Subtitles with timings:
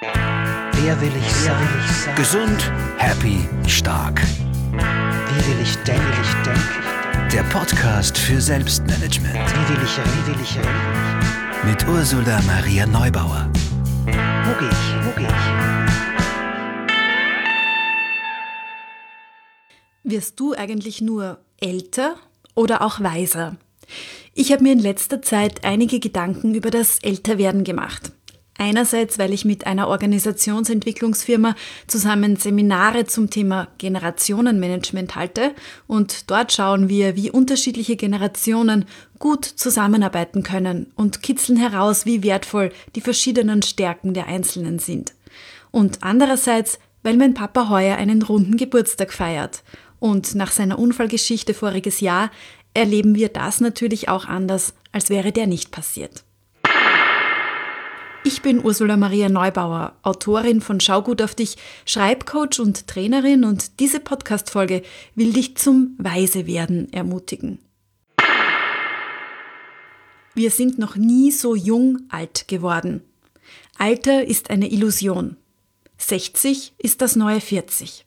[0.00, 1.68] Wer will ich sein?
[2.16, 4.20] Gesund, happy, stark.
[4.20, 6.02] Wie will ich denken?
[6.02, 7.30] Wie will ich denken?
[7.32, 10.10] Der Podcast für Selbstmanagement Wie will ich reden?
[10.12, 11.66] Wie will ich reden?
[11.66, 13.50] mit Ursula Maria Neubauer.
[14.04, 15.06] Wo gehe ich?
[15.06, 15.32] Wo gehe ich?
[20.04, 22.16] Wirst du eigentlich nur älter
[22.54, 23.56] oder auch weiser?
[24.34, 28.12] Ich habe mir in letzter Zeit einige Gedanken über das Älterwerden gemacht.
[28.58, 31.54] Einerseits, weil ich mit einer Organisationsentwicklungsfirma
[31.86, 35.54] zusammen Seminare zum Thema Generationenmanagement halte
[35.86, 38.86] und dort schauen wir, wie unterschiedliche Generationen
[39.18, 45.12] gut zusammenarbeiten können und kitzeln heraus, wie wertvoll die verschiedenen Stärken der Einzelnen sind.
[45.70, 49.62] Und andererseits, weil mein Papa heuer einen runden Geburtstag feiert
[49.98, 52.30] und nach seiner Unfallgeschichte voriges Jahr
[52.72, 56.25] erleben wir das natürlich auch anders, als wäre der nicht passiert.
[58.36, 63.80] Ich bin Ursula Maria Neubauer, Autorin von Schau gut auf dich, Schreibcoach und Trainerin und
[63.80, 64.82] diese Podcast-Folge
[65.14, 67.60] will dich zum Weisewerden ermutigen.
[70.34, 73.00] Wir sind noch nie so jung alt geworden.
[73.78, 75.38] Alter ist eine Illusion.
[75.96, 78.05] 60 ist das neue 40.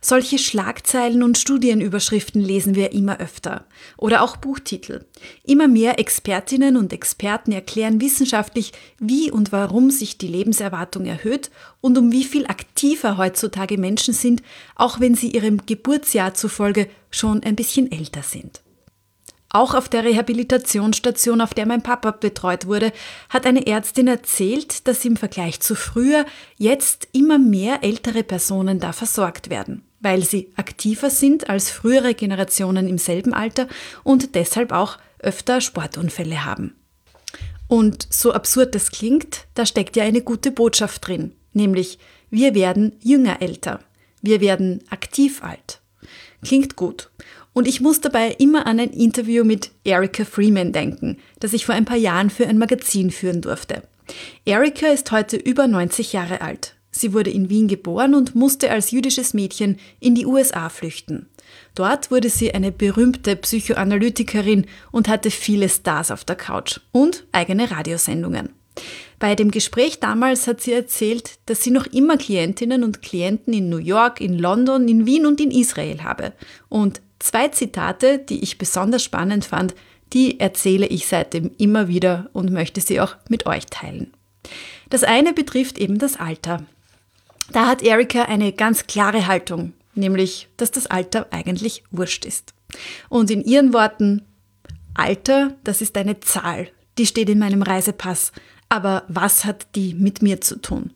[0.00, 3.66] Solche Schlagzeilen und Studienüberschriften lesen wir immer öfter.
[3.96, 5.06] Oder auch Buchtitel.
[5.44, 11.96] Immer mehr Expertinnen und Experten erklären wissenschaftlich, wie und warum sich die Lebenserwartung erhöht und
[11.96, 14.42] um wie viel aktiver heutzutage Menschen sind,
[14.74, 18.63] auch wenn sie ihrem Geburtsjahr zufolge schon ein bisschen älter sind.
[19.54, 22.92] Auch auf der Rehabilitationsstation, auf der mein Papa betreut wurde,
[23.28, 28.92] hat eine Ärztin erzählt, dass im Vergleich zu früher jetzt immer mehr ältere Personen da
[28.92, 33.68] versorgt werden, weil sie aktiver sind als frühere Generationen im selben Alter
[34.02, 36.74] und deshalb auch öfter Sportunfälle haben.
[37.68, 42.96] Und so absurd das klingt, da steckt ja eine gute Botschaft drin, nämlich wir werden
[43.04, 43.78] jünger älter,
[44.20, 45.80] wir werden aktiv alt.
[46.42, 47.10] Klingt gut.
[47.54, 51.74] Und ich muss dabei immer an ein Interview mit Erika Freeman denken, das ich vor
[51.74, 53.84] ein paar Jahren für ein Magazin führen durfte.
[54.44, 56.74] Erika ist heute über 90 Jahre alt.
[56.90, 61.26] Sie wurde in Wien geboren und musste als jüdisches Mädchen in die USA flüchten.
[61.74, 67.70] Dort wurde sie eine berühmte Psychoanalytikerin und hatte viele Stars auf der Couch und eigene
[67.70, 68.50] Radiosendungen.
[69.18, 73.68] Bei dem Gespräch damals hat sie erzählt, dass sie noch immer Klientinnen und Klienten in
[73.68, 76.32] New York, in London, in Wien und in Israel habe.
[76.68, 79.74] Und Zwei Zitate, die ich besonders spannend fand,
[80.12, 84.12] die erzähle ich seitdem immer wieder und möchte sie auch mit euch teilen.
[84.90, 86.66] Das eine betrifft eben das Alter.
[87.50, 92.52] Da hat Erika eine ganz klare Haltung, nämlich, dass das Alter eigentlich wurscht ist.
[93.08, 94.20] Und in ihren Worten,
[94.92, 96.68] Alter, das ist eine Zahl,
[96.98, 98.32] die steht in meinem Reisepass,
[98.68, 100.92] aber was hat die mit mir zu tun?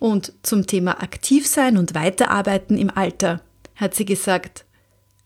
[0.00, 3.40] Und zum Thema aktiv sein und weiterarbeiten im Alter
[3.76, 4.64] hat sie gesagt,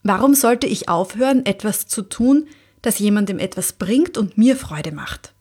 [0.02, 2.46] Warum sollte ich aufhören, etwas zu tun,
[2.82, 5.32] das jemandem etwas bringt und mir Freude macht?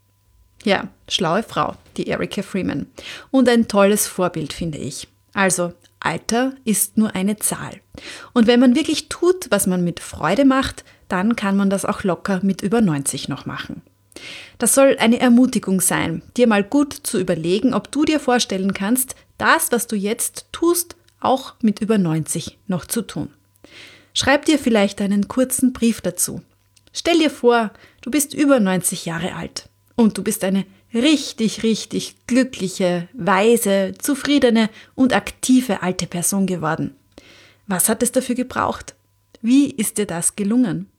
[0.64, 2.86] Ja, schlaue Frau, die Erika Freeman.
[3.32, 5.08] Und ein tolles Vorbild, finde ich.
[5.34, 7.80] Also, Alter ist nur eine Zahl.
[8.34, 12.04] Und wenn man wirklich tut, was man mit Freude macht, dann kann man das auch
[12.04, 13.82] locker mit über 90 noch machen.
[14.58, 19.16] Das soll eine Ermutigung sein, dir mal gut zu überlegen, ob du dir vorstellen kannst,
[19.38, 23.30] das, was du jetzt tust, auch mit über 90 noch zu tun.
[24.14, 26.42] Schreib dir vielleicht einen kurzen Brief dazu.
[26.94, 32.16] Stell dir vor, du bist über 90 Jahre alt und du bist eine richtig, richtig
[32.28, 36.96] glückliche, weise, zufriedene und aktive alte Person geworden.
[37.68, 38.96] Was hat es dafür gebraucht?
[39.42, 40.90] Wie ist dir das gelungen?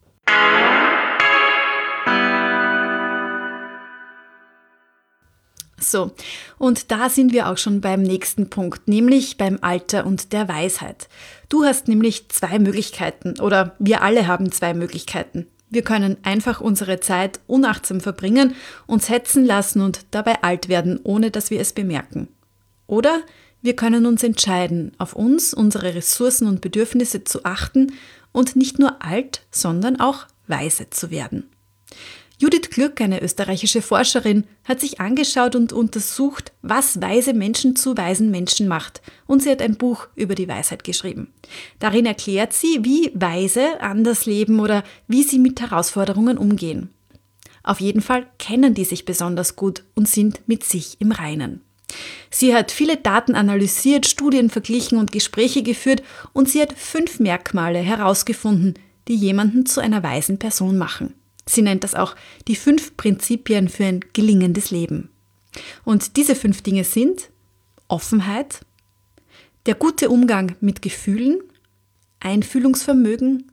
[5.83, 6.13] So,
[6.59, 11.09] und da sind wir auch schon beim nächsten Punkt, nämlich beim Alter und der Weisheit.
[11.49, 15.47] Du hast nämlich zwei Möglichkeiten oder wir alle haben zwei Möglichkeiten.
[15.69, 18.55] Wir können einfach unsere Zeit unachtsam verbringen,
[18.87, 22.29] uns hetzen lassen und dabei alt werden, ohne dass wir es bemerken.
[22.87, 23.23] Oder
[23.63, 27.93] wir können uns entscheiden, auf uns, unsere Ressourcen und Bedürfnisse zu achten
[28.33, 31.49] und nicht nur alt, sondern auch weise zu werden.
[32.43, 38.33] Judith Glück, eine österreichische Forscherin, hat sich angeschaut und untersucht, was weise Menschen zu weisen
[38.33, 39.01] Menschen macht.
[39.29, 41.33] Und sie hat ein Buch über die Weisheit geschrieben.
[41.79, 46.91] Darin erklärt sie, wie Weise anders leben oder wie sie mit Herausforderungen umgehen.
[47.63, 51.61] Auf jeden Fall kennen die sich besonders gut und sind mit sich im Reinen.
[52.29, 56.03] Sie hat viele Daten analysiert, Studien verglichen und Gespräche geführt
[56.33, 58.75] und sie hat fünf Merkmale herausgefunden,
[59.07, 61.15] die jemanden zu einer weisen Person machen.
[61.47, 62.15] Sie nennt das auch
[62.49, 65.11] die fünf Prinzipien für ein gelingendes Leben.
[65.85, 67.31] Und diese fünf Dinge sind
[67.89, 68.61] Offenheit,
[69.67, 71.41] der gute Umgang mit Gefühlen,
[72.21, 73.51] Einfühlungsvermögen,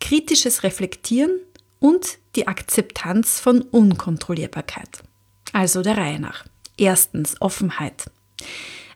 [0.00, 1.38] kritisches Reflektieren
[1.80, 5.02] und die Akzeptanz von Unkontrollierbarkeit.
[5.52, 6.44] Also der Reihe nach.
[6.76, 8.10] Erstens Offenheit.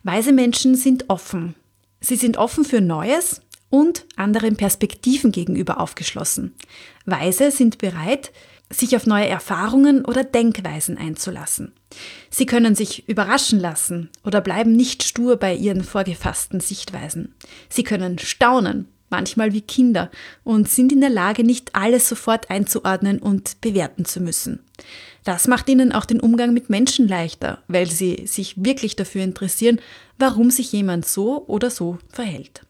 [0.03, 1.55] Weise Menschen sind offen.
[1.99, 3.41] Sie sind offen für Neues
[3.73, 6.53] und anderen Perspektiven gegenüber aufgeschlossen.
[7.07, 8.31] Weise sind bereit,
[8.69, 11.73] sich auf neue Erfahrungen oder Denkweisen einzulassen.
[12.29, 17.33] Sie können sich überraschen lassen oder bleiben nicht stur bei ihren vorgefassten Sichtweisen.
[17.67, 20.11] Sie können staunen, manchmal wie Kinder,
[20.43, 24.59] und sind in der Lage, nicht alles sofort einzuordnen und bewerten zu müssen.
[25.23, 29.81] Das macht ihnen auch den Umgang mit Menschen leichter, weil sie sich wirklich dafür interessieren,
[30.19, 32.61] warum sich jemand so oder so verhält.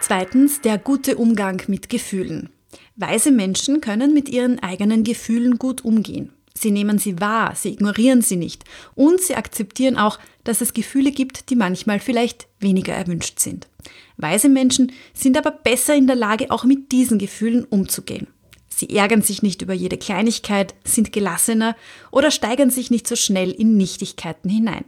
[0.00, 2.48] Zweitens der gute Umgang mit Gefühlen.
[2.96, 6.32] Weise Menschen können mit ihren eigenen Gefühlen gut umgehen.
[6.54, 8.64] Sie nehmen sie wahr, sie ignorieren sie nicht
[8.94, 13.68] und sie akzeptieren auch, dass es Gefühle gibt, die manchmal vielleicht weniger erwünscht sind.
[14.16, 18.26] Weise Menschen sind aber besser in der Lage, auch mit diesen Gefühlen umzugehen.
[18.68, 21.76] Sie ärgern sich nicht über jede Kleinigkeit, sind gelassener
[22.10, 24.86] oder steigern sich nicht so schnell in Nichtigkeiten hinein.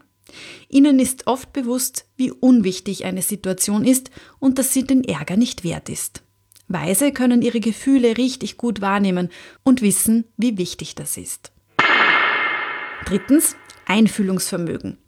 [0.68, 5.64] Ihnen ist oft bewusst, wie unwichtig eine Situation ist und dass sie den Ärger nicht
[5.64, 6.22] wert ist.
[6.68, 9.28] Weise können ihre Gefühle richtig gut wahrnehmen
[9.62, 11.52] und wissen, wie wichtig das ist.
[13.04, 13.56] Drittens,
[13.86, 14.98] Einfühlungsvermögen.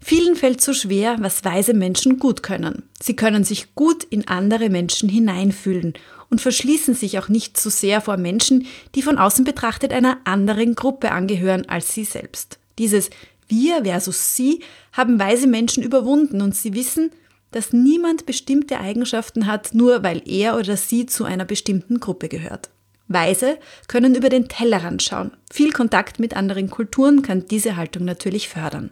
[0.00, 2.82] Vielen fällt so schwer, was weise Menschen gut können.
[3.00, 5.94] Sie können sich gut in andere Menschen hineinfühlen
[6.28, 10.74] und verschließen sich auch nicht so sehr vor Menschen, die von außen betrachtet einer anderen
[10.74, 12.58] Gruppe angehören als sie selbst.
[12.78, 13.08] Dieses
[13.56, 14.62] Wir versus Sie
[14.92, 17.12] haben weise Menschen überwunden und sie wissen,
[17.52, 22.70] dass niemand bestimmte Eigenschaften hat, nur weil er oder sie zu einer bestimmten Gruppe gehört.
[23.06, 25.30] Weise können über den Tellerrand schauen.
[25.52, 28.90] Viel Kontakt mit anderen Kulturen kann diese Haltung natürlich fördern.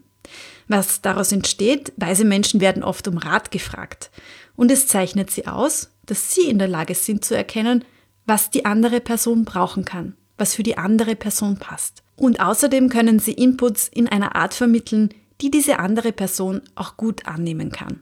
[0.68, 4.12] Was daraus entsteht, weise Menschen werden oft um Rat gefragt.
[4.54, 7.84] Und es zeichnet sie aus, dass sie in der Lage sind zu erkennen,
[8.26, 12.01] was die andere Person brauchen kann, was für die andere Person passt.
[12.16, 15.10] Und außerdem können sie Inputs in einer Art vermitteln,
[15.40, 18.00] die diese andere Person auch gut annehmen kann.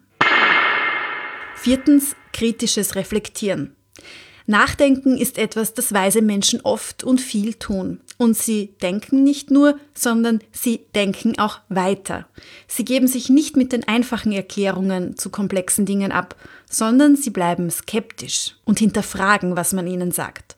[1.56, 3.74] Viertens, kritisches Reflektieren.
[4.46, 8.00] Nachdenken ist etwas, das weise Menschen oft und viel tun.
[8.18, 12.26] Und sie denken nicht nur, sondern sie denken auch weiter.
[12.66, 16.34] Sie geben sich nicht mit den einfachen Erklärungen zu komplexen Dingen ab,
[16.68, 20.56] sondern sie bleiben skeptisch und hinterfragen, was man ihnen sagt.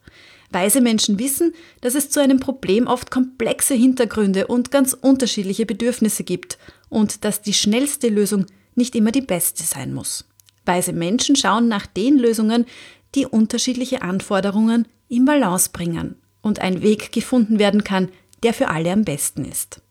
[0.52, 6.24] Weise Menschen wissen, dass es zu einem Problem oft komplexe Hintergründe und ganz unterschiedliche Bedürfnisse
[6.24, 6.58] gibt
[6.88, 10.24] und dass die schnellste Lösung nicht immer die beste sein muss.
[10.64, 12.66] Weise Menschen schauen nach den Lösungen,
[13.14, 18.08] die unterschiedliche Anforderungen in Balance bringen und ein Weg gefunden werden kann,
[18.42, 19.82] der für alle am besten ist.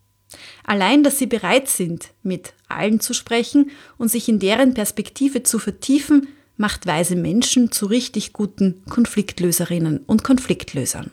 [0.64, 5.60] Allein, dass sie bereit sind, mit allen zu sprechen und sich in deren Perspektive zu
[5.60, 6.28] vertiefen,
[6.62, 11.10] macht weise Menschen zu richtig guten Konfliktlöserinnen und Konfliktlösern.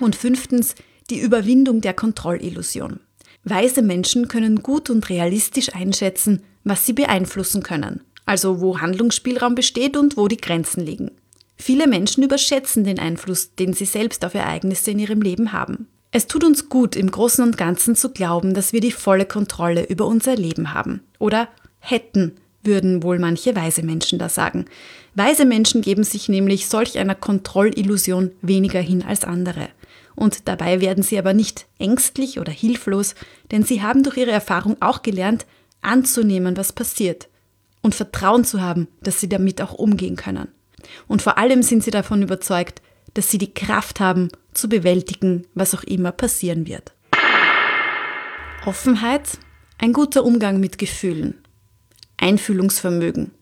[0.00, 0.74] Und fünftens,
[1.08, 3.00] die Überwindung der Kontrollillusion.
[3.44, 9.96] Weise Menschen können gut und realistisch einschätzen, was sie beeinflussen können, also wo Handlungsspielraum besteht
[9.96, 11.12] und wo die Grenzen liegen.
[11.56, 15.86] Viele Menschen überschätzen den Einfluss, den sie selbst auf Ereignisse in ihrem Leben haben.
[16.10, 19.86] Es tut uns gut, im Großen und Ganzen zu glauben, dass wir die volle Kontrolle
[19.86, 21.02] über unser Leben haben.
[21.18, 24.66] Oder hätten, würden wohl manche weise Menschen da sagen.
[25.14, 29.68] Weise Menschen geben sich nämlich solch einer Kontrollillusion weniger hin als andere.
[30.14, 33.14] Und dabei werden sie aber nicht ängstlich oder hilflos,
[33.50, 35.46] denn sie haben durch ihre Erfahrung auch gelernt,
[35.80, 37.28] anzunehmen, was passiert
[37.82, 40.48] und Vertrauen zu haben, dass sie damit auch umgehen können.
[41.06, 42.82] Und vor allem sind sie davon überzeugt,
[43.14, 46.92] dass sie die Kraft haben, zu bewältigen, was auch immer passieren wird.
[48.66, 49.38] Offenheit,
[49.78, 51.40] ein guter Umgang mit Gefühlen,
[52.18, 53.32] Einfühlungsvermögen,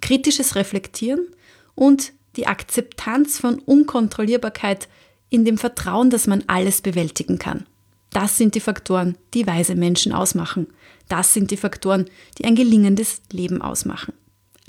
[0.00, 1.26] kritisches Reflektieren
[1.74, 4.88] und die Akzeptanz von Unkontrollierbarkeit
[5.28, 7.66] in dem Vertrauen, dass man alles bewältigen kann.
[8.10, 10.66] Das sind die Faktoren, die weise Menschen ausmachen.
[11.08, 12.06] Das sind die Faktoren,
[12.38, 14.12] die ein gelingendes Leben ausmachen.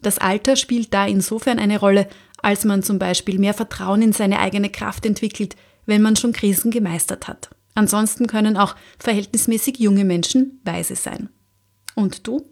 [0.01, 2.07] Das Alter spielt da insofern eine Rolle,
[2.41, 6.71] als man zum Beispiel mehr Vertrauen in seine eigene Kraft entwickelt, wenn man schon Krisen
[6.71, 7.49] gemeistert hat.
[7.73, 11.29] Ansonsten können auch verhältnismäßig junge Menschen weise sein.
[11.95, 12.50] Und du?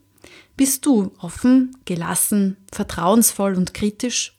[0.59, 4.35] Bist du offen, gelassen, vertrauensvoll und kritisch?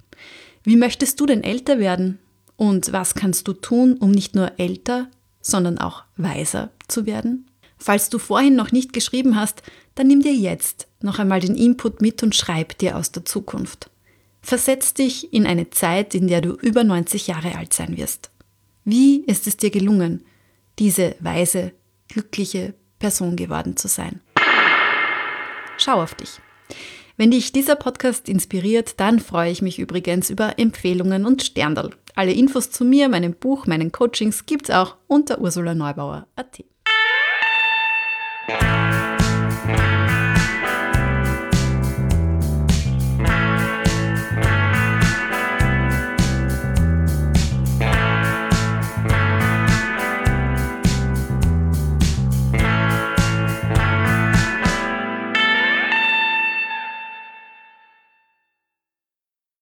[0.63, 2.19] Wie möchtest du denn älter werden?
[2.59, 5.09] Und was kannst du tun, um nicht nur älter,
[5.41, 7.47] sondern auch weiser zu werden?
[7.79, 9.63] Falls du vorhin noch nicht geschrieben hast,
[9.95, 13.89] dann nimm dir jetzt noch einmal den Input mit und schreib dir aus der Zukunft.
[14.43, 18.29] Versetz dich in eine Zeit, in der du über 90 Jahre alt sein wirst.
[18.85, 20.23] Wie ist es dir gelungen,
[20.79, 21.73] diese weise,
[22.09, 24.21] glückliche, Person geworden zu sein.
[25.81, 26.41] Schau auf dich.
[27.17, 31.91] Wenn dich dieser Podcast inspiriert, dann freue ich mich übrigens über Empfehlungen und Sterndal.
[32.15, 36.65] Alle Infos zu mir, meinem Buch, meinen Coachings gibt's auch unter ursulaneubauer.at.